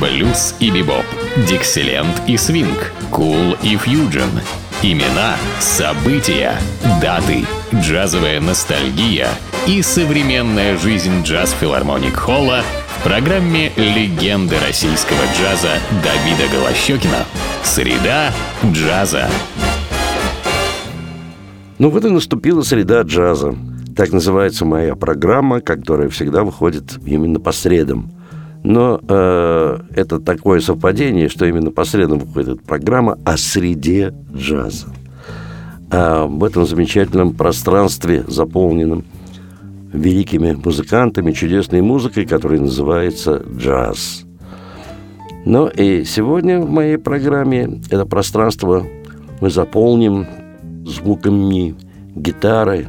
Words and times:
Блюз 0.00 0.54
и 0.60 0.70
бибоп, 0.70 1.06
дикселент 1.48 2.20
и 2.26 2.36
свинг, 2.36 2.92
кул 3.10 3.56
и 3.62 3.76
фьюджен. 3.76 4.28
Имена, 4.82 5.36
события, 5.58 6.52
даты, 7.00 7.46
джазовая 7.74 8.40
ностальгия 8.40 9.28
и 9.66 9.80
современная 9.80 10.76
жизнь 10.76 11.22
джаз-филармоник 11.22 12.14
Холла 12.14 12.62
в 12.98 13.04
программе 13.04 13.72
«Легенды 13.76 14.56
российского 14.66 15.22
джаза» 15.34 15.78
Давида 16.04 16.52
Голощекина. 16.52 17.24
Среда 17.62 18.32
джаза. 18.66 19.30
Ну 21.78 21.88
вот 21.88 22.04
и 22.04 22.10
наступила 22.10 22.60
среда 22.62 23.00
джаза. 23.00 23.54
Так 23.96 24.12
называется 24.12 24.66
моя 24.66 24.94
программа, 24.94 25.62
которая 25.62 26.10
всегда 26.10 26.42
выходит 26.42 26.98
именно 27.06 27.40
по 27.40 27.52
средам. 27.52 28.10
Но 28.62 29.00
э, 29.06 29.78
это 29.94 30.18
такое 30.20 30.60
совпадение, 30.60 31.28
что 31.28 31.46
именно 31.46 31.70
по 31.70 31.84
средам 31.84 32.18
выходит 32.18 32.62
программа 32.62 33.18
о 33.24 33.36
среде 33.36 34.12
джаза. 34.34 34.88
А 35.90 36.26
в 36.26 36.42
этом 36.42 36.66
замечательном 36.66 37.34
пространстве, 37.34 38.24
заполненном 38.26 39.04
великими 39.92 40.52
музыкантами, 40.52 41.32
чудесной 41.32 41.80
музыкой, 41.80 42.26
которая 42.26 42.60
называется 42.60 43.42
джаз. 43.56 44.24
Но 45.44 45.68
и 45.68 46.04
сегодня 46.04 46.60
в 46.60 46.68
моей 46.68 46.98
программе 46.98 47.80
это 47.90 48.04
пространство 48.04 48.84
мы 49.40 49.48
заполним 49.48 50.26
звуками 50.84 51.76
гитары 52.16 52.88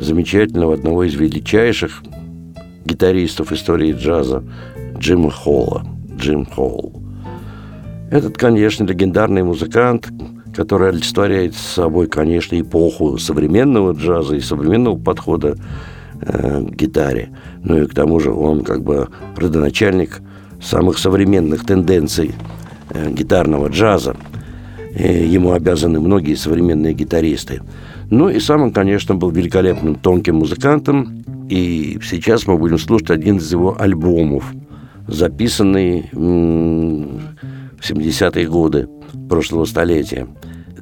замечательного 0.00 0.74
одного 0.74 1.04
из 1.04 1.14
величайших 1.14 2.02
гитаристов 2.84 3.52
истории 3.52 3.92
джаза 3.92 4.42
Джима 4.98 5.30
Холла. 5.30 5.84
Джим 6.16 6.46
Холл. 6.46 6.92
Этот, 8.10 8.36
конечно, 8.38 8.84
легендарный 8.84 9.42
музыкант, 9.42 10.08
который 10.54 10.88
олицетворяет 10.88 11.54
собой, 11.54 12.08
конечно, 12.08 12.60
эпоху 12.60 13.18
современного 13.18 13.92
джаза 13.92 14.34
и 14.36 14.40
современного 14.40 14.98
подхода 14.98 15.56
э, 16.20 16.64
к 16.64 16.74
гитаре. 16.74 17.30
Ну 17.62 17.82
и 17.82 17.86
к 17.86 17.94
тому 17.94 18.18
же 18.18 18.32
он 18.32 18.64
как 18.64 18.82
бы 18.82 19.08
родоначальник 19.36 20.20
самых 20.60 20.98
современных 20.98 21.64
тенденций 21.64 22.34
э, 22.90 23.10
гитарного 23.12 23.68
джаза. 23.68 24.16
И 24.98 25.28
ему 25.28 25.52
обязаны 25.52 26.00
многие 26.00 26.34
современные 26.34 26.94
гитаристы. 26.94 27.60
Ну 28.10 28.30
и 28.30 28.40
сам 28.40 28.62
он, 28.62 28.72
конечно, 28.72 29.14
был 29.14 29.30
великолепным 29.30 29.94
тонким 29.96 30.36
музыкантом. 30.36 31.24
И 31.48 31.98
сейчас 32.02 32.46
мы 32.46 32.58
будем 32.58 32.78
слушать 32.78 33.10
один 33.10 33.38
из 33.38 33.50
его 33.50 33.80
альбомов, 33.80 34.44
записанный 35.06 36.10
в 36.12 37.80
70-е 37.80 38.46
годы 38.46 38.88
прошлого 39.28 39.64
столетия. 39.64 40.26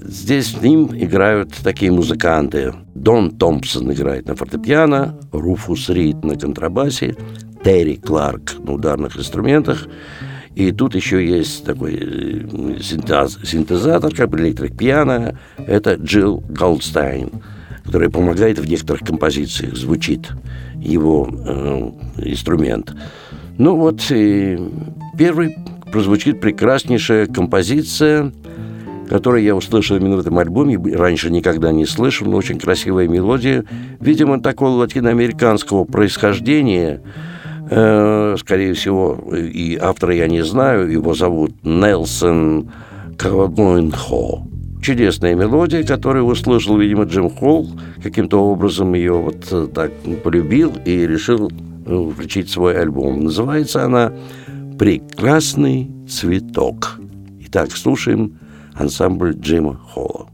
Здесь 0.08 0.52
с 0.52 0.62
ним 0.62 0.90
играют 0.92 1.52
такие 1.64 1.90
музыканты. 1.90 2.72
Дон 2.94 3.30
Томпсон 3.30 3.92
играет 3.92 4.26
на 4.28 4.36
фортепиано, 4.36 5.18
Руфус 5.32 5.88
Рид 5.88 6.24
на 6.24 6.36
контрабасе, 6.36 7.16
Терри 7.64 7.96
Кларк 7.96 8.54
на 8.58 8.74
ударных 8.74 9.16
инструментах. 9.16 9.88
И 10.54 10.72
тут 10.72 10.94
еще 10.94 11.24
есть 11.26 11.64
такой 11.64 11.98
э, 12.00 12.80
синтез, 12.80 13.38
синтезатор, 13.44 14.14
как 14.14 14.30
бы 14.30 14.38
electric 14.38 14.95
piano. 14.95 15.38
Это 15.58 15.94
Джилл 15.94 16.42
Голдстайн, 16.48 17.30
который 17.86 18.10
помогает 18.10 18.58
в 18.58 18.68
некоторых 18.68 19.02
композициях. 19.02 19.76
Звучит 19.76 20.28
его 20.76 21.28
э, 21.30 21.90
инструмент. 22.18 22.94
Ну 23.58 23.76
вот, 23.76 24.10
и 24.10 24.58
первый 25.16 25.56
прозвучит 25.90 26.40
прекраснейшая 26.40 27.26
композиция– 27.26 28.32
который 29.08 29.44
я 29.44 29.54
услышал 29.54 29.96
именно 29.96 30.16
в 30.16 30.20
этом 30.20 30.38
альбоме, 30.38 30.78
раньше 30.94 31.30
никогда 31.30 31.72
не 31.72 31.86
слышал, 31.86 32.26
но 32.26 32.36
очень 32.36 32.58
красивая 32.58 33.08
мелодия, 33.08 33.64
видимо, 34.00 34.40
такого 34.40 34.70
латиноамериканского 34.80 35.84
происхождения, 35.84 37.02
э, 37.70 38.36
скорее 38.38 38.74
всего, 38.74 39.18
и 39.34 39.78
автора 39.80 40.14
я 40.14 40.28
не 40.28 40.42
знаю, 40.44 40.90
его 40.90 41.14
зовут 41.14 41.52
Нелсон 41.62 42.70
Кавагоинхо. 43.16 44.55
Чудесная 44.86 45.34
мелодия, 45.34 45.82
которую 45.82 46.26
услышал, 46.26 46.78
видимо, 46.78 47.06
Джим 47.06 47.28
Холл, 47.28 47.68
каким-то 48.00 48.40
образом 48.40 48.94
ее 48.94 49.14
вот 49.14 49.48
э, 49.50 49.66
так 49.74 49.90
полюбил 50.22 50.74
и 50.84 51.04
решил 51.08 51.50
э, 51.86 52.10
включить 52.14 52.48
свой 52.50 52.80
альбом. 52.80 53.24
Называется 53.24 53.84
она 53.84 54.12
«Прекрасный 54.78 55.90
цветок». 56.08 57.00
Итак, 57.40 57.72
слушаем 57.72 58.38
ансамбль 58.74 59.32
Джима 59.32 59.74
Холла. 59.74 60.28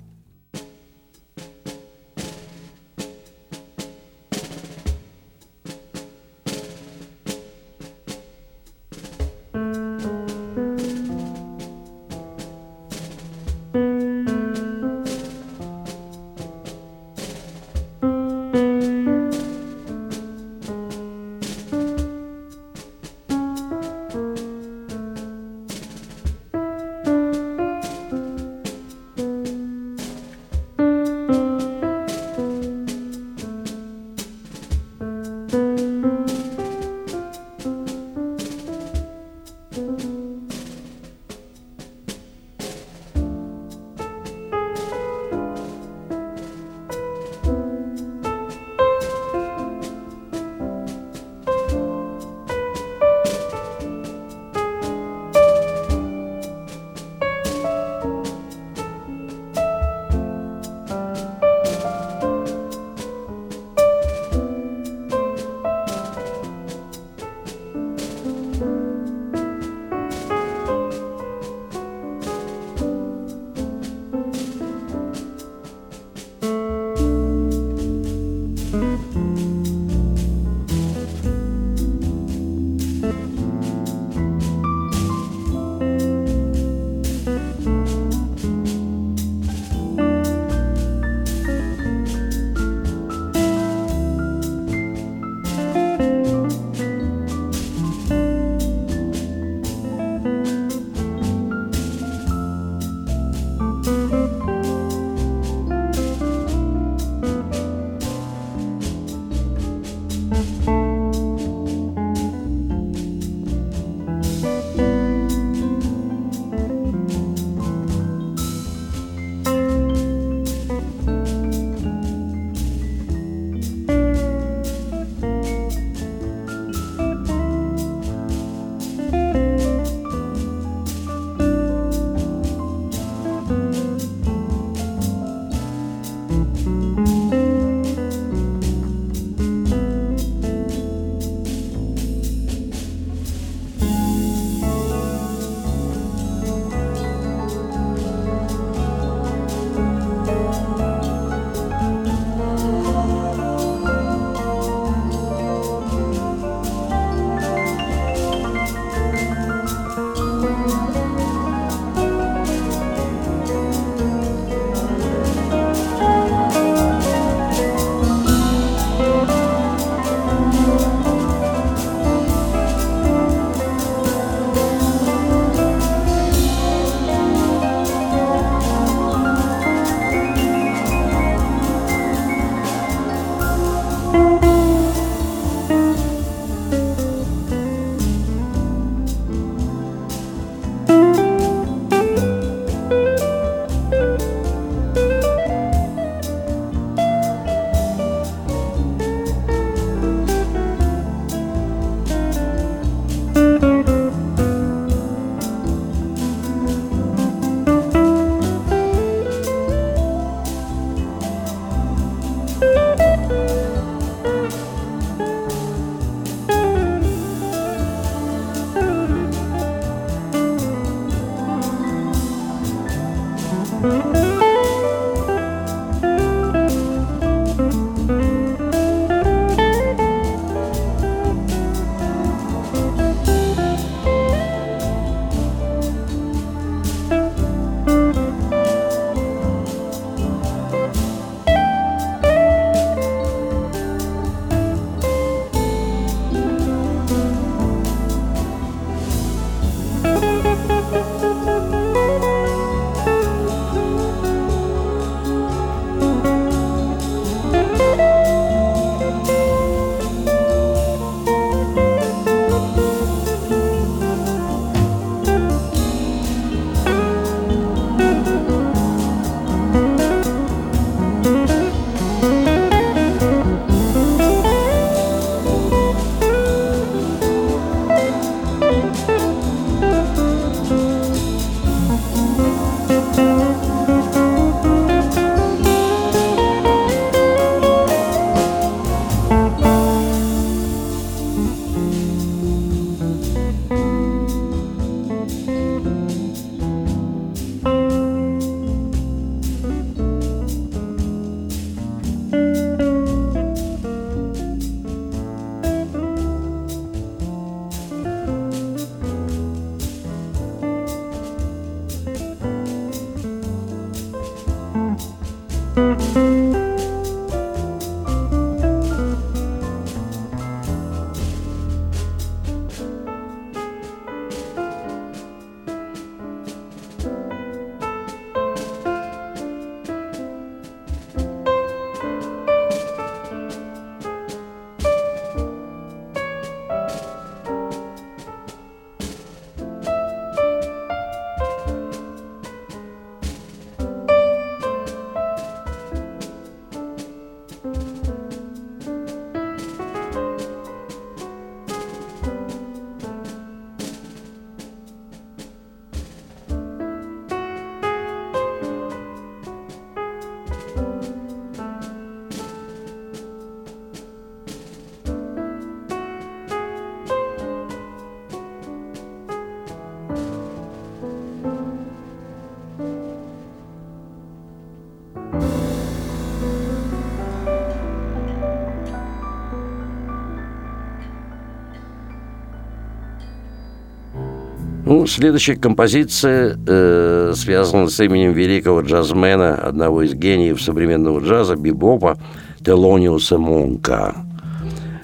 Следующая 385.06 385.56
композиция 385.56 386.56
э, 386.66 387.32
связана 387.36 387.88
с 387.88 387.98
именем 388.00 388.32
великого 388.32 388.80
джазмена, 388.80 389.54
одного 389.54 390.02
из 390.02 390.14
гениев 390.14 390.60
современного 390.60 391.20
джаза, 391.20 391.56
бибопа, 391.56 392.18
Телониуса 392.64 393.38
Монка 393.38 394.14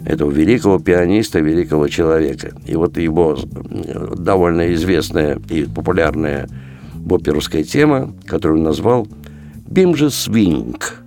этого 0.05 0.31
великого 0.31 0.79
пианиста, 0.79 1.41
великого 1.41 1.89
человека. 1.89 2.53
И 2.67 2.77
вот 2.77 2.97
его 2.97 3.37
э, 3.37 4.15
довольно 4.17 4.73
известная 4.75 5.39
и 5.51 5.65
популярная 5.65 6.49
боперовская 6.95 7.63
тема, 7.63 8.15
которую 8.27 8.61
он 8.61 8.65
назвал 8.65 9.07
«Бимжи 9.67 10.11
Свинг». 10.11 11.03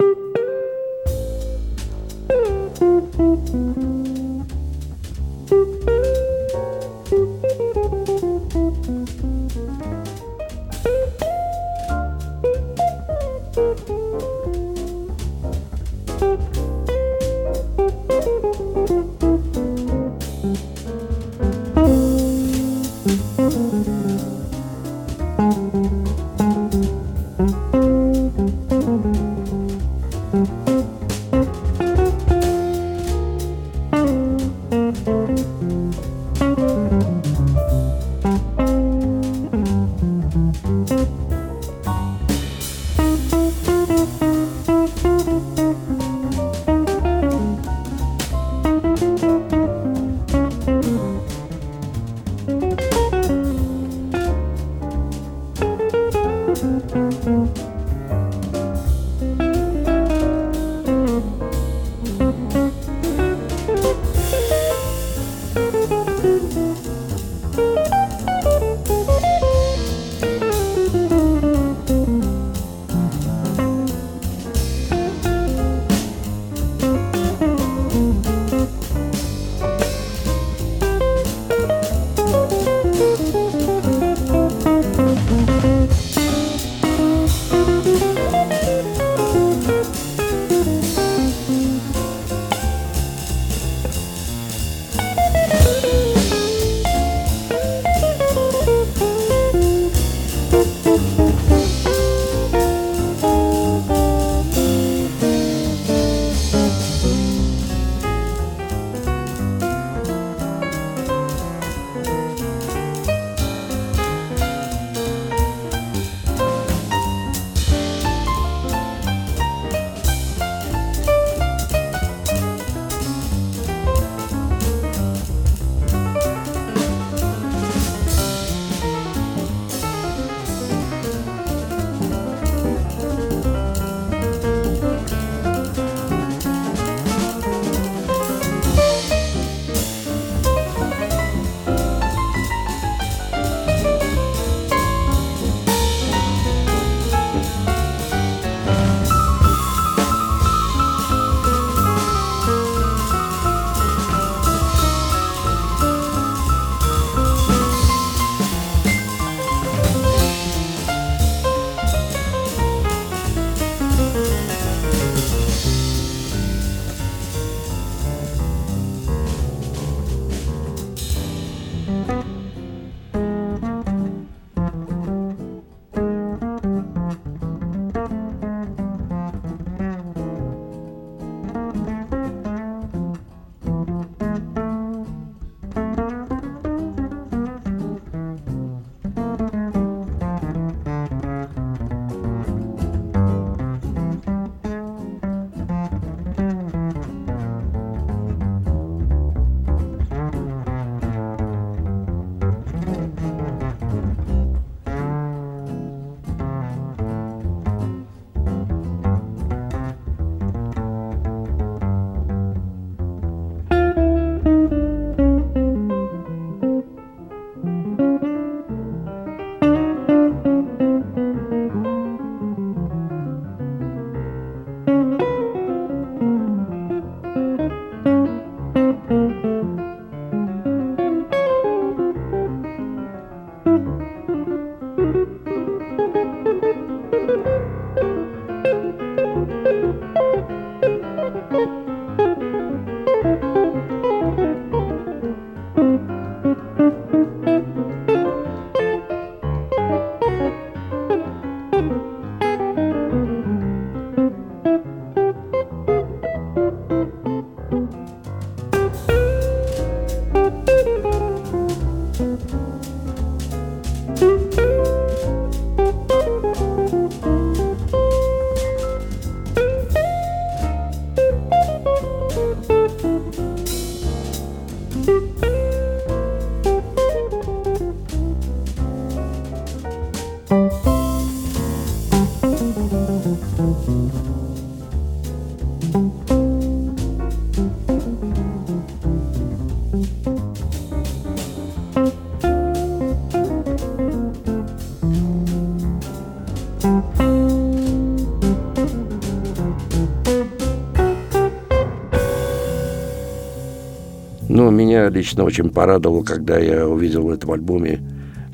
Меня 304.81 305.09
лично 305.09 305.43
очень 305.43 305.69
порадовало, 305.69 306.23
когда 306.23 306.57
я 306.57 306.87
увидел 306.87 307.23
в 307.23 307.29
этом 307.29 307.51
альбоме 307.51 308.01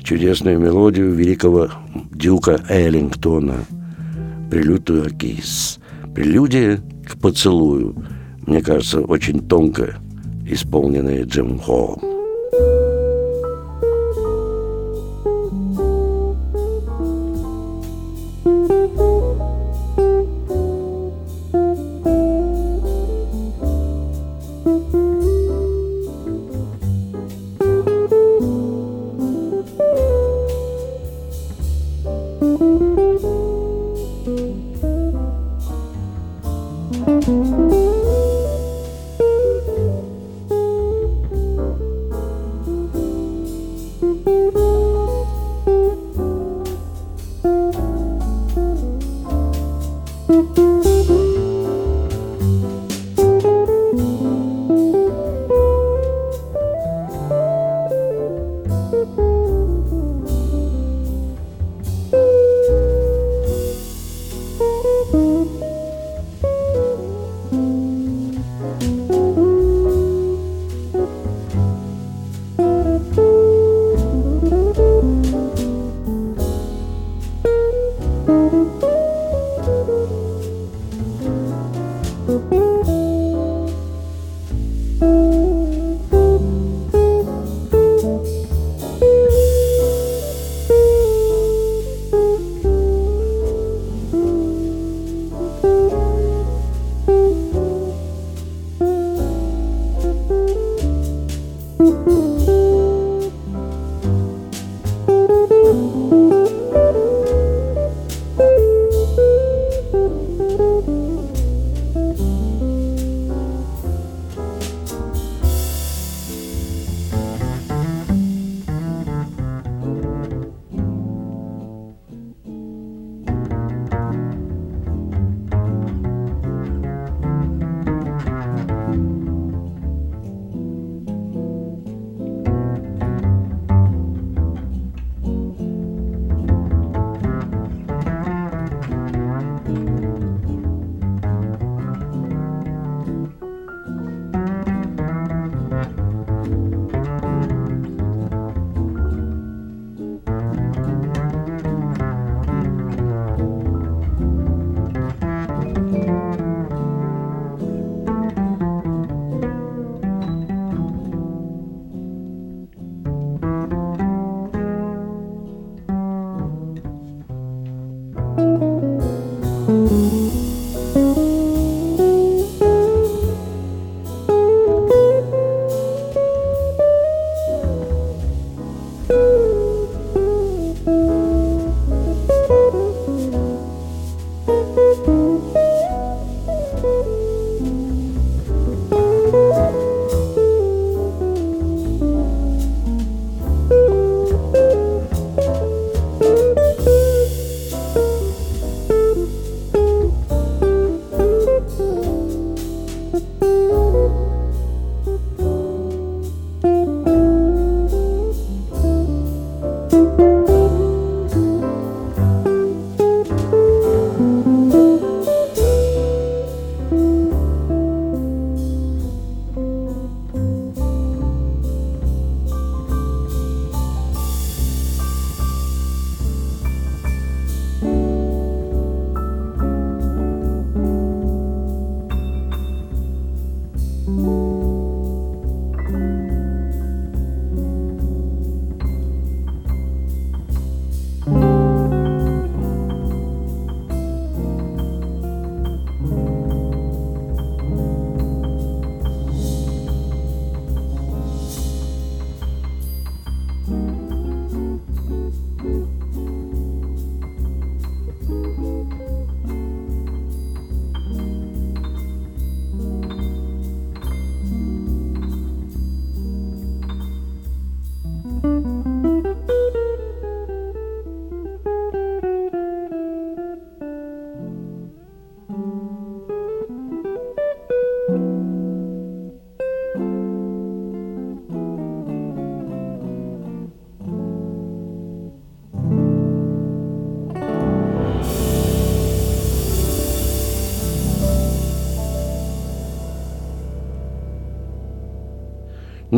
чудесную 0.02 0.58
мелодию 0.58 1.12
великого 1.12 1.70
дюка 2.12 2.60
Эллингтона 2.68 3.64
«Прелюдия 4.50 5.04
кис». 5.04 5.78
Прелюдия 6.14 6.80
к 7.06 7.18
поцелую. 7.18 7.94
Мне 8.46 8.60
кажется, 8.60 9.00
очень 9.00 9.46
тонко 9.46 9.96
исполненная 10.46 11.24
Джим 11.24 11.58
Холл. 11.58 12.07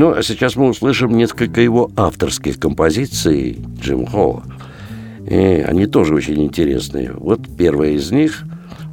Ну, 0.01 0.15
а 0.15 0.23
сейчас 0.23 0.57
мы 0.57 0.71
услышим 0.71 1.15
несколько 1.15 1.61
его 1.61 1.91
авторских 1.95 2.59
композиций 2.59 3.63
Джим 3.83 4.07
Холла. 4.07 4.43
И 5.29 5.35
они 5.35 5.85
тоже 5.85 6.15
очень 6.15 6.43
интересные. 6.43 7.13
Вот 7.13 7.43
первая 7.59 7.91
из 7.91 8.11
них, 8.11 8.45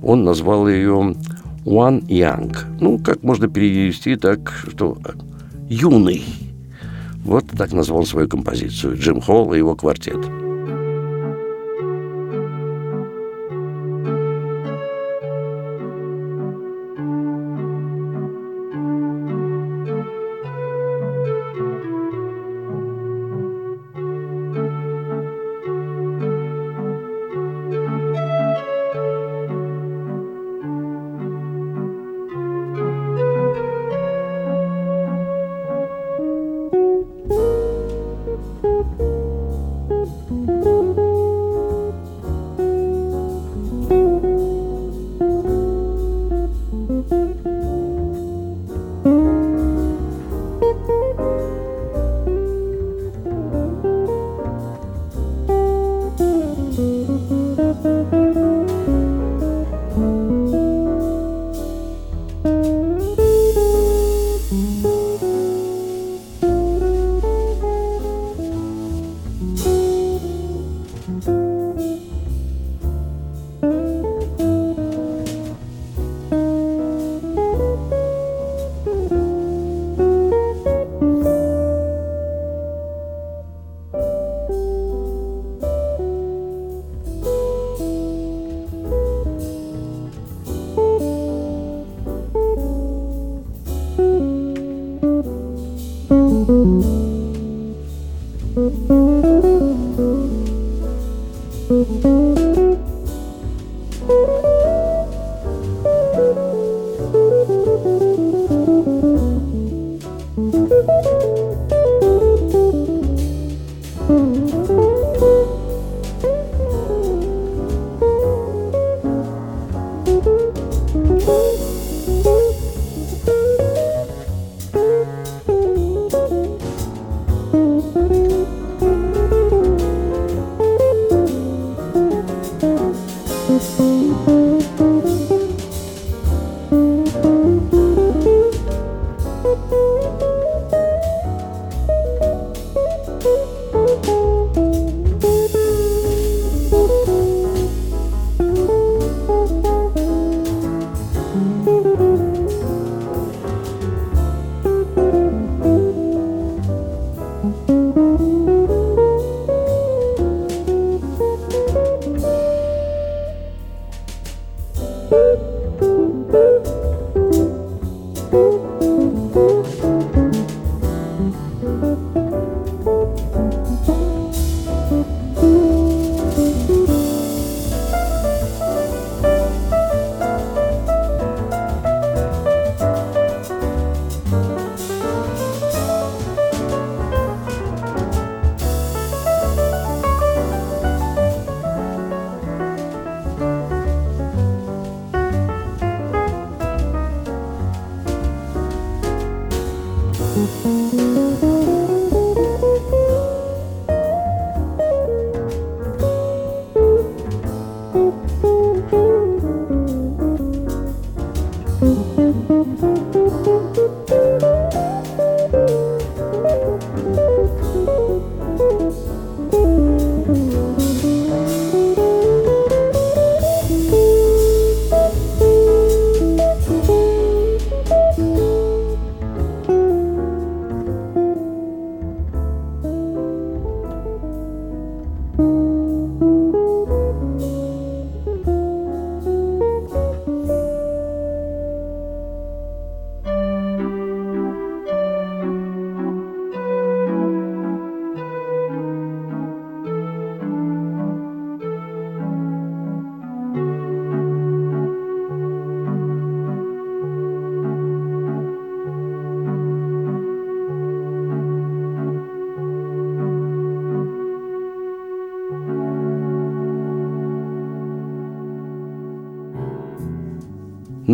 он 0.03 0.25
назвал 0.25 0.67
ее 0.67 1.15
One 1.63 2.05
Young. 2.07 2.53
Ну, 2.81 2.99
как 2.99 3.23
можно 3.23 3.47
перевести 3.47 4.17
так, 4.17 4.51
что 4.69 4.97
юный. 5.69 6.25
Вот 7.23 7.45
так 7.57 7.71
назвал 7.71 8.05
свою 8.05 8.27
композицию 8.27 8.97
Джим 8.97 9.21
Холл 9.21 9.53
и 9.53 9.59
его 9.59 9.77
квартет. 9.77 10.19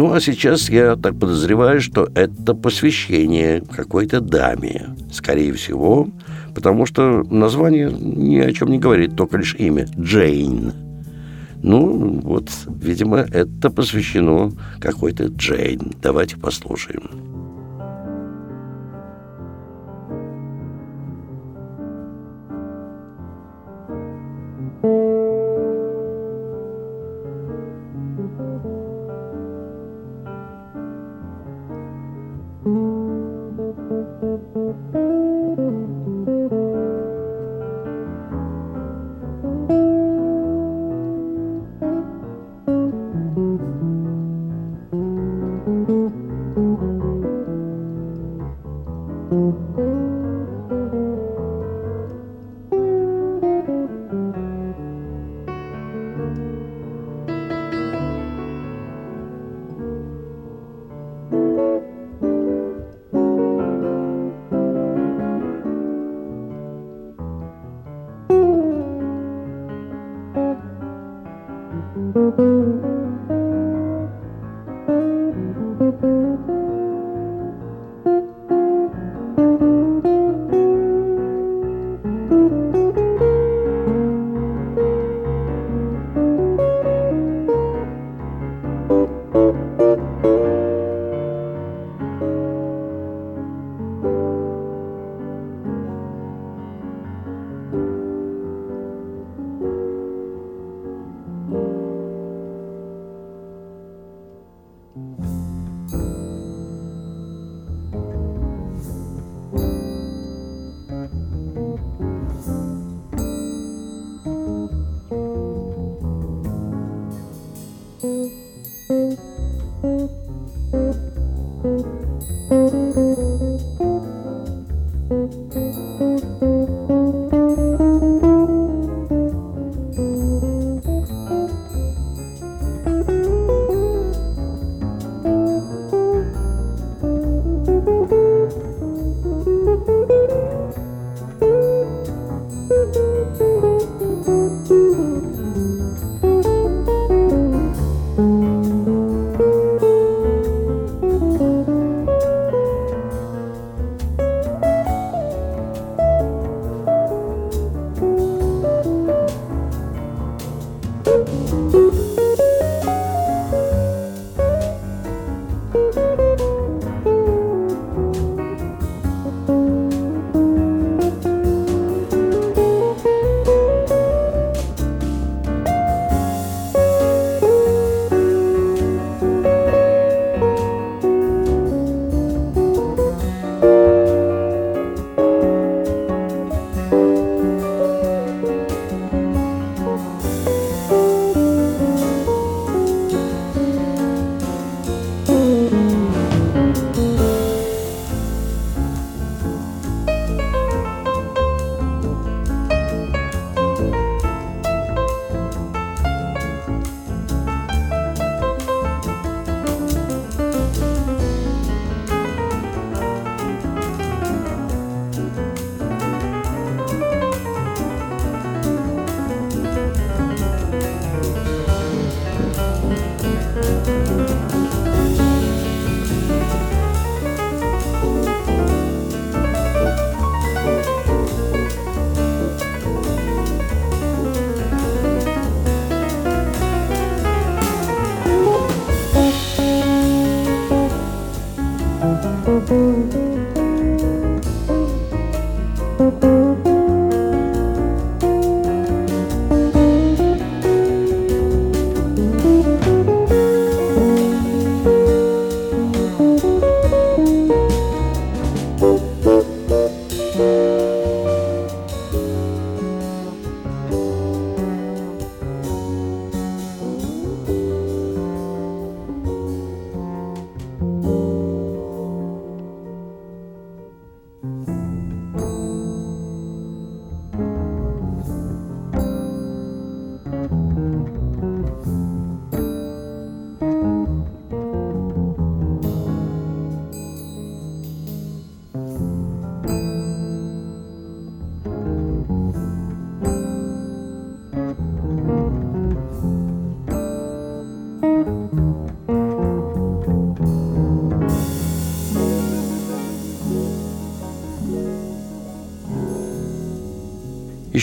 Ну, 0.04 0.12
а 0.12 0.20
сейчас 0.20 0.70
я 0.70 0.98
так 0.98 1.18
подозреваю, 1.18 1.80
что 1.80 2.10
это 2.14 2.54
посвящение 2.54 3.62
какой-то 3.62 4.20
даме, 4.20 4.98
скорее 5.14 5.54
всего, 5.54 6.10
потому 6.54 6.86
что 6.86 7.24
название 7.32 7.90
ни 7.90 8.38
о 8.38 8.52
чем 8.52 8.68
не 8.68 8.80
говорит, 8.80 9.16
только 9.16 9.38
лишь 9.38 9.56
имя– 9.56 9.88
Джейн. 9.98 10.74
Ну, 11.62 12.20
вот, 12.22 12.50
видимо, 12.82 13.20
это 13.20 13.70
посвящено 13.70 14.52
какой-то 14.82 15.28
Джейн. 15.28 15.94
Давайте 16.02 16.36
послушаем. 16.36 17.23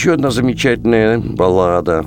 Еще 0.01 0.13
одна 0.13 0.31
замечательная 0.31 1.19
баллада, 1.19 2.03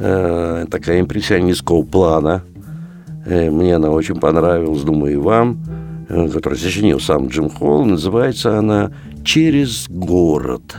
э, 0.00 0.66
такая 0.68 1.00
импрессионистского 1.00 1.84
плана. 1.84 2.42
Э, 3.24 3.50
мне 3.50 3.76
она 3.76 3.90
очень 3.90 4.16
понравилась, 4.16 4.82
думаю, 4.82 5.12
и 5.12 5.16
вам, 5.16 5.60
э, 6.08 6.28
которую 6.30 6.58
сочинил 6.58 6.98
сам 6.98 7.28
Джим 7.28 7.50
Холл. 7.50 7.84
Называется 7.84 8.58
она 8.58 8.90
«Через 9.24 9.88
город». 9.88 10.74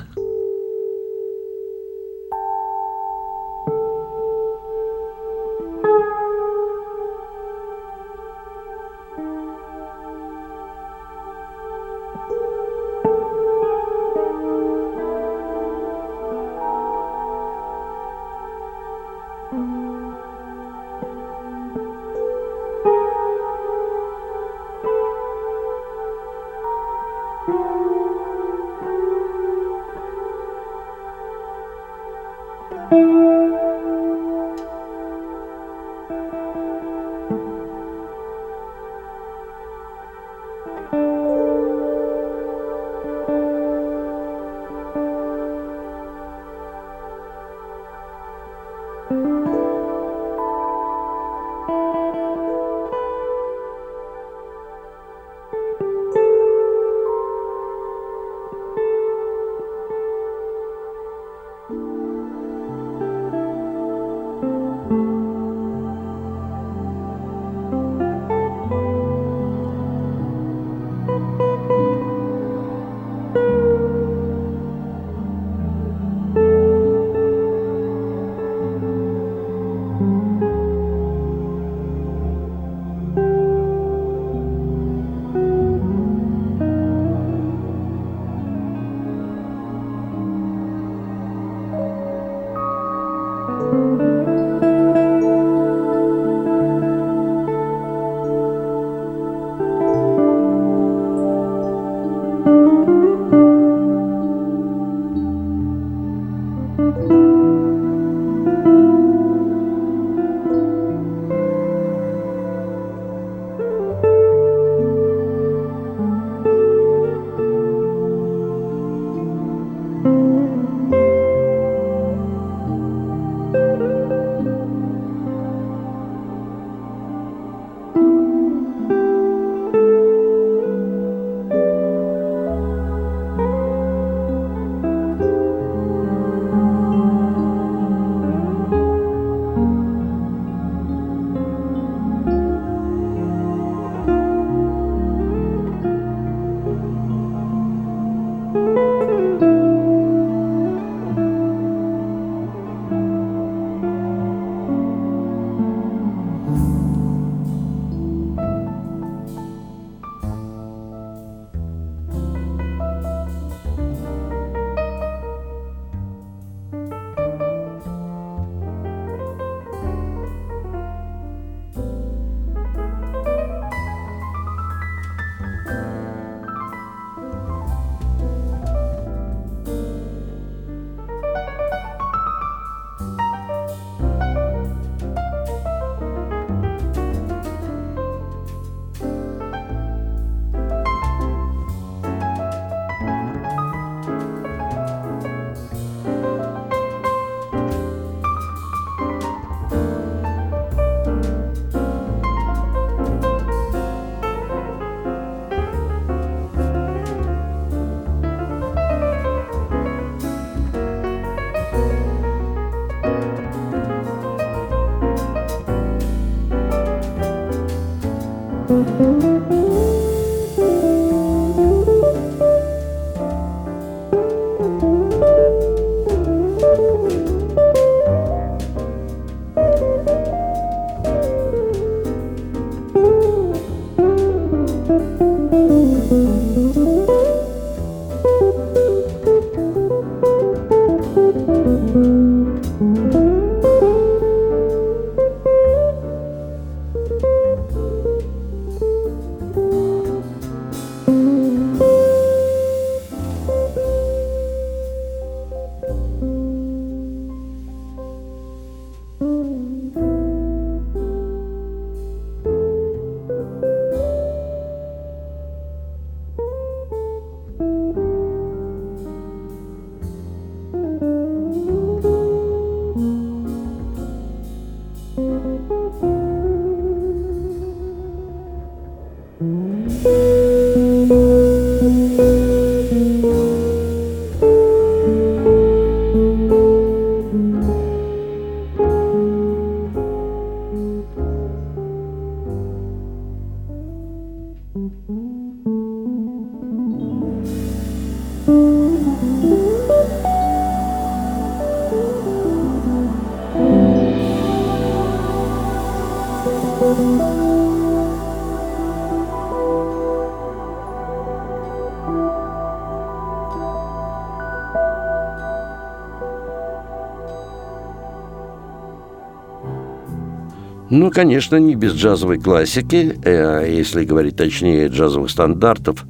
Ну, 320.97 321.11
конечно, 321.11 321.57
не 321.57 321.75
без 321.75 321.93
джазовой 321.93 322.39
классики, 322.39 323.19
э, 323.21 323.65
если 323.69 324.05
говорить 324.05 324.37
точнее, 324.37 324.87
джазовых 324.87 325.29
стандартов, 325.29 326.05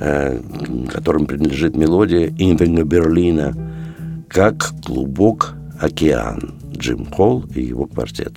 э, 0.00 0.40
которым 0.90 1.26
принадлежит 1.26 1.76
мелодия 1.76 2.32
Инвинга 2.38 2.84
Берлина, 2.84 3.54
как 4.28 4.70
«Клубок 4.82 5.52
океан» 5.78 6.54
Джим 6.74 7.04
Холл 7.04 7.44
и 7.54 7.60
его 7.60 7.84
квартет. 7.84 8.32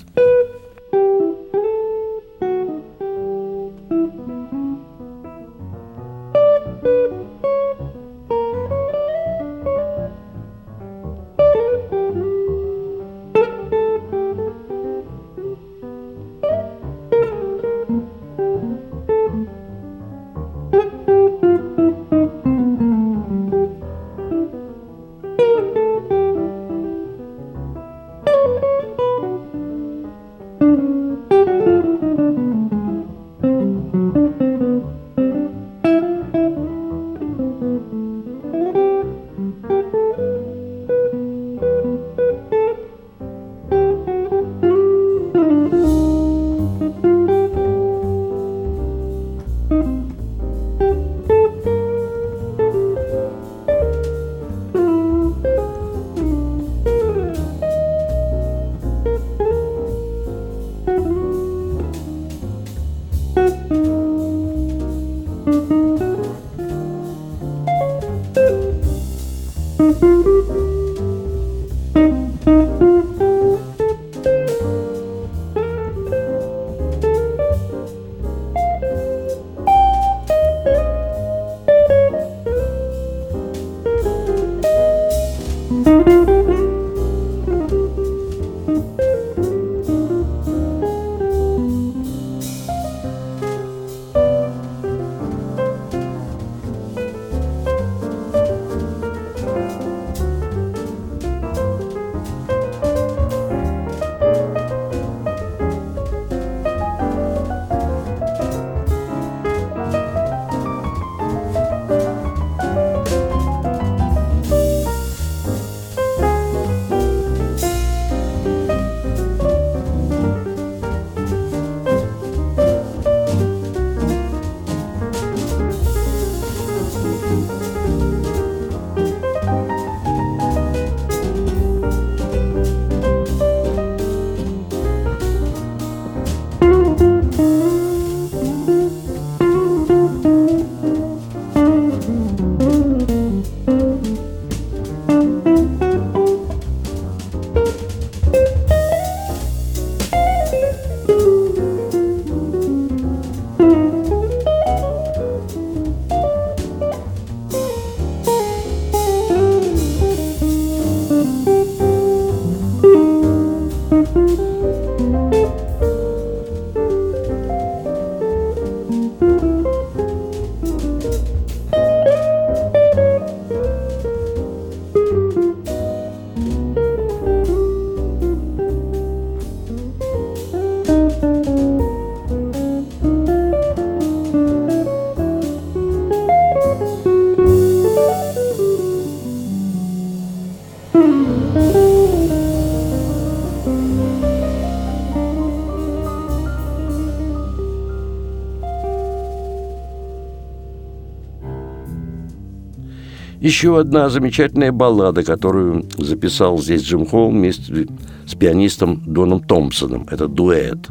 Еще 203.43 203.77
одна 203.77 204.07
замечательная 204.07 204.71
баллада, 204.71 205.21
которую 205.21 205.85
записал 205.97 206.59
здесь 206.59 206.81
Джим 206.83 207.05
Холл 207.05 207.29
вместе 207.29 207.87
с 208.25 208.35
пианистом 208.35 209.03
Доном 209.05 209.41
Томпсоном. 209.41 210.07
Это 210.09 210.29
дуэт. 210.29 210.87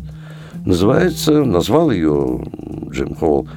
Называется, 0.67 1.45
назвал 1.45 1.91
ее 1.91 2.45
Джим 2.91 3.15
Холл 3.15 3.49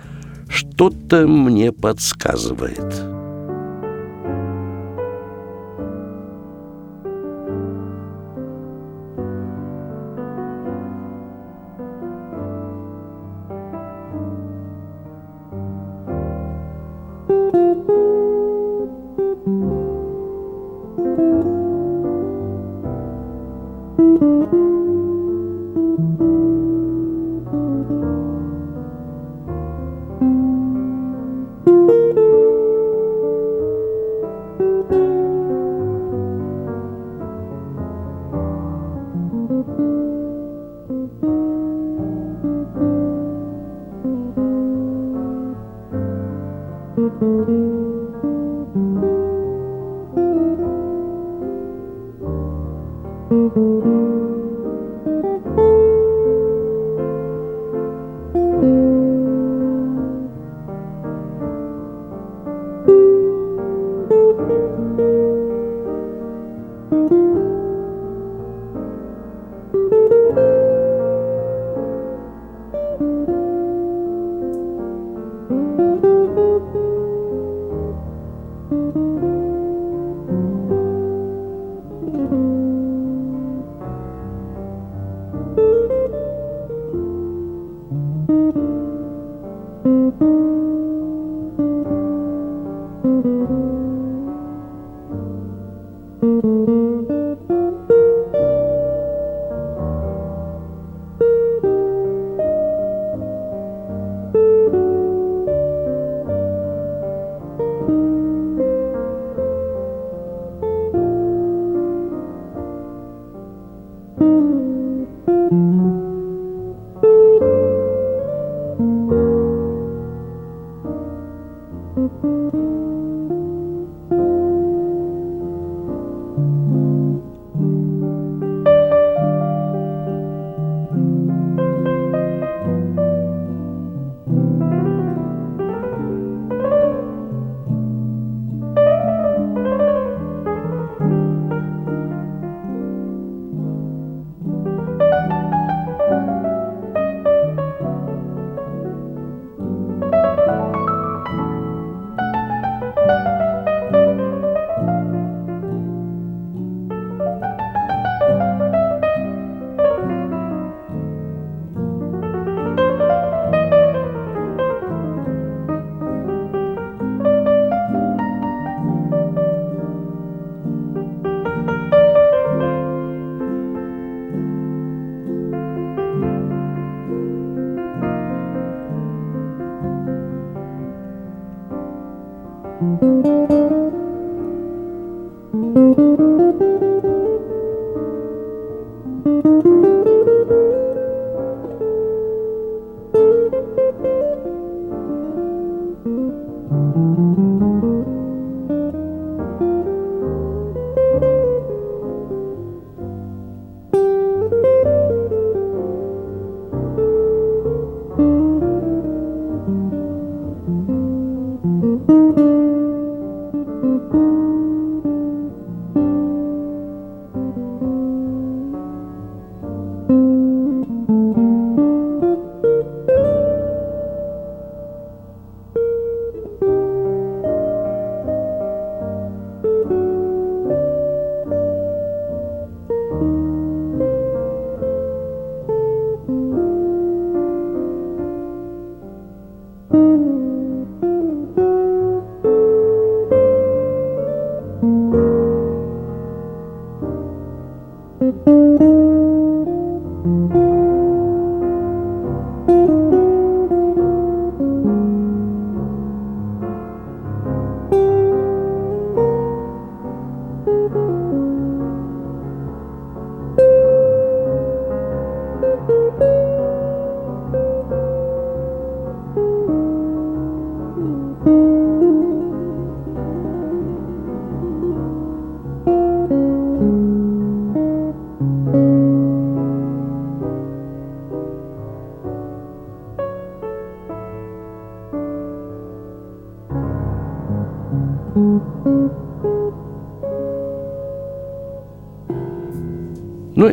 «Что-то 0.48 1.28
мне 1.28 1.74
подсказывает». 1.74 3.15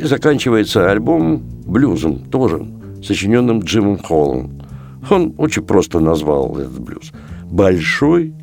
И 0.03 0.05
заканчивается 0.05 0.91
альбом 0.91 1.43
блюзом, 1.65 2.19
тоже 2.31 2.67
сочиненным 3.05 3.61
Джимом 3.61 3.99
Холлом. 3.99 4.61
Он 5.09 5.33
очень 5.39 5.63
просто 5.63 6.01
назвал 6.01 6.59
этот 6.59 6.81
блюз. 6.81 7.13
Большой 7.45 8.35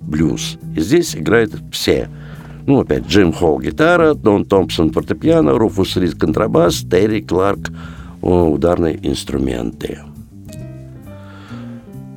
блюз. 0.00 0.58
И 0.76 0.80
здесь 0.80 1.16
играют 1.16 1.52
все. 1.72 2.08
Ну, 2.66 2.80
опять, 2.80 3.06
Джим 3.06 3.32
Холл 3.32 3.58
гитара, 3.58 4.14
Дон 4.14 4.44
Томпсон 4.44 4.90
фортепиано, 4.90 5.58
Руфус 5.58 5.96
Рид 5.96 6.14
контрабас, 6.14 6.84
Терри 6.88 7.20
Кларк 7.20 7.70
ударные 8.20 8.98
инструменты. 9.02 9.98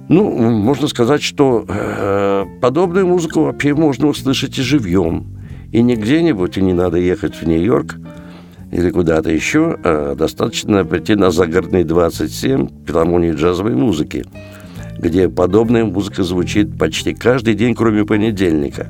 Ну, 0.09 0.29
можно 0.51 0.87
сказать, 0.87 1.23
что 1.23 1.65
э, 1.67 2.45
подобную 2.59 3.07
музыку 3.07 3.43
вообще 3.43 3.73
можно 3.73 4.07
услышать 4.07 4.59
и 4.59 4.61
живьем. 4.61 5.25
И 5.71 5.81
не 5.81 5.95
где-нибудь, 5.95 6.57
и 6.57 6.61
не 6.61 6.73
надо 6.73 6.97
ехать 6.97 7.35
в 7.35 7.47
Нью-Йорк 7.47 7.95
или 8.71 8.89
куда-то 8.89 9.29
еще, 9.29 9.77
а 9.83 10.15
достаточно 10.15 10.85
прийти 10.85 11.15
на 11.15 11.31
загородный 11.31 11.83
27 11.83 12.85
филармонии 12.87 13.33
джазовой 13.33 13.75
музыки, 13.75 14.25
где 14.97 15.27
подобная 15.27 15.83
музыка 15.83 16.23
звучит 16.23 16.77
почти 16.77 17.13
каждый 17.13 17.53
день, 17.53 17.75
кроме 17.75 18.05
понедельника. 18.05 18.87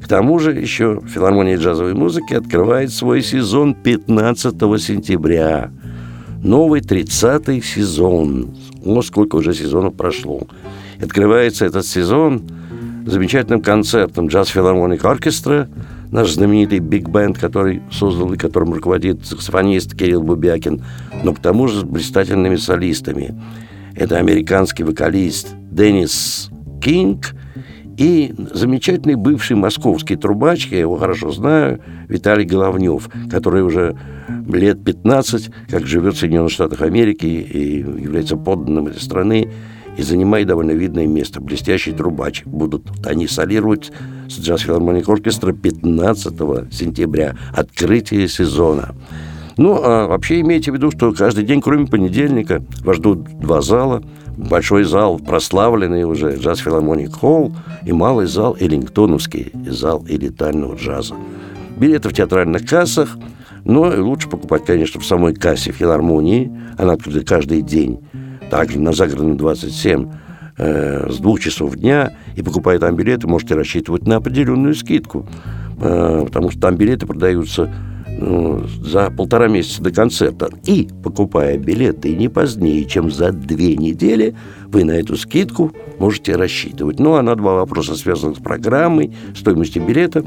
К 0.00 0.08
тому 0.08 0.38
же 0.38 0.52
еще 0.52 1.02
филармония 1.12 1.56
джазовой 1.56 1.94
музыки 1.94 2.34
открывает 2.34 2.92
свой 2.92 3.22
сезон 3.22 3.74
15 3.74 4.54
сентября. 4.80 5.72
Новый 6.44 6.80
30-й 6.80 7.60
сезон. 7.60 8.54
О, 8.84 9.02
сколько 9.02 9.36
уже 9.36 9.52
сезонов 9.52 9.94
прошло. 9.96 10.46
Открывается 11.02 11.66
этот 11.66 11.84
сезон 11.84 12.42
замечательным 13.04 13.60
концертом 13.60 14.28
джаз 14.28 14.48
филармоник 14.48 15.04
оркестра– 15.04 15.68
наш 16.16 16.32
знаменитый 16.32 16.78
биг-бенд, 16.78 17.36
который 17.36 17.82
создал 17.92 18.32
и 18.32 18.38
которым 18.38 18.72
руководит 18.72 19.26
саксофонист 19.26 19.94
Кирилл 19.94 20.22
Бубякин, 20.22 20.82
но 21.22 21.34
к 21.34 21.40
тому 21.40 21.68
же 21.68 21.80
с 21.80 21.84
блистательными 21.84 22.56
солистами. 22.56 23.38
Это 23.94 24.16
американский 24.16 24.82
вокалист 24.82 25.54
Деннис 25.70 26.48
Кинг 26.82 27.34
и 27.98 28.34
замечательный 28.54 29.16
бывший 29.16 29.56
московский 29.56 30.16
трубач, 30.16 30.68
я 30.68 30.80
его 30.80 30.96
хорошо 30.96 31.32
знаю, 31.32 31.80
Виталий 32.08 32.46
Головнев, 32.46 33.10
который 33.30 33.62
уже 33.62 33.94
лет 34.48 34.82
15 34.82 35.50
как 35.68 35.86
живет 35.86 36.14
в 36.14 36.18
Соединенных 36.18 36.50
Штатах 36.50 36.80
Америки 36.80 37.26
и 37.26 37.80
является 37.80 38.38
подданным 38.38 38.86
этой 38.86 39.02
страны 39.02 39.50
и 39.96 40.02
занимает 40.02 40.46
довольно 40.46 40.72
видное 40.72 41.06
место. 41.06 41.40
Блестящий 41.40 41.92
трубач. 41.92 42.44
Будут 42.44 42.84
они 43.04 43.26
солировать 43.26 43.92
с 44.28 44.38
Джаз 44.38 44.62
Филармоник 44.62 45.08
Оркестра 45.08 45.52
15 45.52 46.72
сентября. 46.72 47.36
Открытие 47.54 48.28
сезона. 48.28 48.94
Ну, 49.56 49.80
а 49.82 50.06
вообще 50.06 50.40
имейте 50.40 50.70
в 50.70 50.74
виду, 50.74 50.90
что 50.90 51.12
каждый 51.12 51.44
день, 51.44 51.62
кроме 51.62 51.86
понедельника, 51.86 52.62
вас 52.84 52.96
ждут 52.96 53.24
два 53.40 53.62
зала. 53.62 54.02
большой 54.36 54.84
зал, 54.84 55.18
прославленный 55.18 56.04
уже 56.04 56.36
джаз 56.36 56.58
филармоник 56.58 57.14
холл 57.14 57.54
и 57.84 57.92
малый 57.92 58.26
зал 58.26 58.54
Эллингтоновский, 58.60 59.52
зал 59.66 60.04
элитарного 60.06 60.76
джаза. 60.76 61.14
Билеты 61.78 62.10
в 62.10 62.12
театральных 62.12 62.66
кассах, 62.66 63.16
но 63.64 63.92
лучше 63.96 64.28
покупать, 64.28 64.64
конечно, 64.66 65.00
в 65.00 65.06
самой 65.06 65.34
кассе 65.34 65.72
филармонии. 65.72 66.52
Она 66.76 66.92
открыта 66.92 67.24
каждый 67.24 67.62
день. 67.62 68.00
Также 68.50 68.78
на 68.78 68.92
загородном 68.92 69.36
27 69.36 70.08
э, 70.58 71.10
с 71.10 71.18
двух 71.18 71.40
часов 71.40 71.76
дня. 71.76 72.12
И 72.36 72.42
покупая 72.42 72.78
там 72.78 72.96
билеты, 72.96 73.26
можете 73.26 73.54
рассчитывать 73.54 74.06
на 74.06 74.16
определенную 74.16 74.74
скидку. 74.74 75.26
Э, 75.80 76.24
потому 76.26 76.50
что 76.50 76.60
там 76.60 76.76
билеты 76.76 77.06
продаются 77.06 77.70
ну, 78.18 78.66
за 78.82 79.10
полтора 79.10 79.48
месяца 79.48 79.82
до 79.82 79.90
концерта. 79.90 80.50
И, 80.64 80.88
покупая 81.02 81.58
билеты 81.58 82.14
не 82.14 82.28
позднее, 82.28 82.84
чем 82.84 83.10
за 83.10 83.32
две 83.32 83.76
недели, 83.76 84.34
вы 84.68 84.84
на 84.84 84.92
эту 84.92 85.16
скидку 85.16 85.72
можете 85.98 86.36
рассчитывать. 86.36 86.98
Ну, 86.98 87.14
а 87.14 87.22
на 87.22 87.34
два 87.34 87.54
вопроса, 87.54 87.94
связанных 87.94 88.38
с 88.38 88.40
программой, 88.40 89.14
стоимостью 89.36 89.84
билета, 89.84 90.24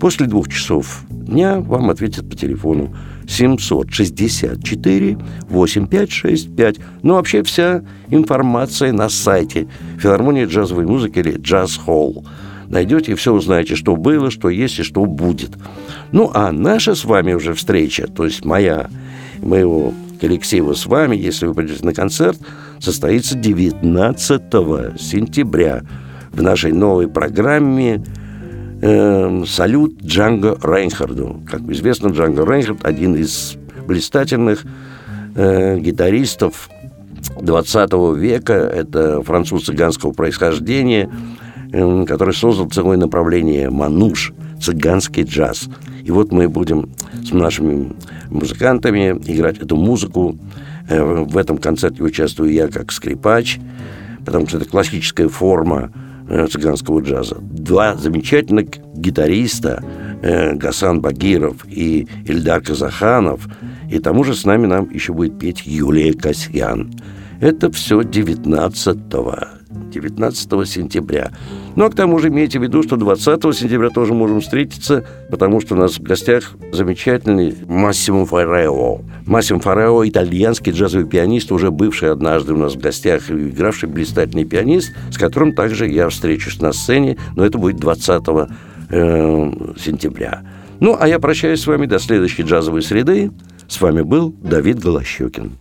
после 0.00 0.26
двух 0.26 0.48
часов 0.48 1.04
дня 1.08 1.60
вам 1.60 1.90
ответят 1.90 2.28
по 2.28 2.36
телефону 2.36 2.94
764 3.30 5.18
8565. 5.48 6.76
Ну, 7.02 7.14
вообще 7.14 7.42
вся 7.42 7.82
информация 8.08 8.92
на 8.92 9.08
сайте 9.08 9.68
филармонии 9.98 10.46
джазовой 10.46 10.84
музыки 10.84 11.20
или 11.20 11.38
Джаз 11.38 11.76
Холл 11.76 12.24
найдете 12.68 13.12
и 13.12 13.14
все 13.14 13.32
узнаете, 13.32 13.76
что 13.76 13.96
было, 13.96 14.30
что 14.30 14.48
есть 14.48 14.78
и 14.78 14.82
что 14.82 15.04
будет. 15.04 15.50
Ну, 16.12 16.30
а 16.34 16.52
наша 16.52 16.94
с 16.94 17.04
вами 17.04 17.32
уже 17.32 17.54
встреча, 17.54 18.06
то 18.06 18.24
есть 18.24 18.44
моя, 18.44 18.88
моего 19.38 19.92
коллектива 20.20 20.74
с 20.74 20.86
вами, 20.86 21.16
если 21.16 21.46
вы 21.46 21.54
придете 21.54 21.84
на 21.84 21.94
концерт, 21.94 22.38
состоится 22.78 23.36
19 23.36 24.42
сентября 25.00 25.82
в 26.32 26.42
нашей 26.42 26.72
новой 26.72 27.08
программе 27.08 28.04
э, 28.80 29.44
«Салют 29.46 30.02
Джанго 30.02 30.58
Рейнхарду». 30.62 31.42
Как 31.50 31.62
известно, 31.62 32.08
Джанго 32.08 32.44
Рейнхард– 32.44 32.78
один 32.84 33.14
из 33.14 33.56
блистательных 33.86 34.64
э, 35.34 35.78
гитаристов 35.78 36.68
20 37.40 37.92
века. 38.16 38.54
Это 38.54 39.22
француз 39.22 39.64
цыганского 39.64 40.12
происхождения– 40.12 41.10
Эм, 41.72 42.04
который 42.04 42.34
создал 42.34 42.68
целое 42.68 42.96
направление 42.96 43.70
«Мануш», 43.70 44.32
цыганский 44.60 45.22
джаз. 45.22 45.68
И 46.02 46.10
вот 46.10 46.32
мы 46.32 46.48
будем 46.48 46.90
с 47.24 47.32
нашими 47.32 47.92
музыкантами 48.28 49.12
играть 49.26 49.58
эту 49.58 49.76
музыку. 49.76 50.36
Э, 50.88 51.22
в 51.22 51.36
этом 51.36 51.58
концерте 51.58 52.02
участвую 52.02 52.52
я 52.52 52.66
как 52.66 52.90
скрипач, 52.90 53.60
потому 54.24 54.48
что 54.48 54.56
это 54.56 54.68
классическая 54.68 55.28
форма 55.28 55.92
э, 55.94 56.09
цыганского 56.30 57.00
джаза. 57.00 57.36
Два 57.40 57.96
замечательных 57.96 58.66
гитариста, 58.94 59.82
э, 60.22 60.54
Гасан 60.54 61.00
Багиров 61.00 61.66
и 61.66 62.06
Ильдар 62.26 62.60
Казаханов, 62.60 63.48
и 63.90 63.98
тому 63.98 64.24
же 64.24 64.34
с 64.34 64.44
нами 64.44 64.66
нам 64.66 64.90
еще 64.90 65.12
будет 65.12 65.38
петь 65.38 65.62
Юлия 65.66 66.12
Касьян. 66.12 66.92
Это 67.40 67.70
все 67.72 68.02
19 68.02 68.98
19 69.90 70.68
сентября. 70.68 71.30
Ну, 71.76 71.84
а 71.84 71.90
к 71.90 71.94
тому 71.94 72.18
же 72.18 72.28
имейте 72.28 72.58
в 72.58 72.62
виду, 72.62 72.82
что 72.82 72.96
20 72.96 73.42
сентября 73.56 73.90
тоже 73.90 74.14
можем 74.14 74.40
встретиться, 74.40 75.04
потому 75.30 75.60
что 75.60 75.74
у 75.74 75.78
нас 75.78 75.98
в 75.98 76.02
гостях 76.02 76.52
замечательный 76.72 77.54
Массимо 77.66 78.26
Фарео. 78.26 79.00
Массимо 79.26 79.60
Фарео– 79.60 80.06
итальянский 80.08 80.72
джазовый 80.72 81.06
пианист, 81.06 81.52
уже 81.52 81.70
бывший 81.70 82.10
однажды 82.10 82.54
у 82.54 82.56
нас 82.56 82.74
в 82.74 82.80
гостях 82.80 83.30
игравший 83.30 83.88
блистательный 83.88 84.44
пианист, 84.44 84.92
с 85.10 85.18
которым 85.18 85.54
также 85.54 85.88
я 85.88 86.08
встречусь 86.08 86.60
на 86.60 86.72
сцене, 86.72 87.16
но 87.36 87.44
это 87.44 87.58
будет 87.58 87.76
20 87.76 88.22
э, 88.90 89.52
сентября. 89.78 90.42
Ну, 90.80 90.96
а 90.98 91.06
я 91.06 91.18
прощаюсь 91.18 91.60
с 91.60 91.66
вами 91.66 91.86
до 91.86 91.98
следующей 91.98 92.42
джазовой 92.42 92.82
среды. 92.82 93.30
С 93.68 93.80
вами 93.80 94.02
был 94.02 94.34
Давид 94.42 94.80
Голощекин. 94.80 95.52